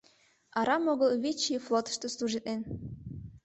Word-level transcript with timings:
Арам 0.59 0.83
огыл 0.93 1.09
вич 1.23 1.41
ий 1.53 1.61
флотышто 1.65 2.07
служитлен. 2.15 2.61